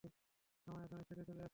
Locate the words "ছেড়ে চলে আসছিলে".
1.03-1.49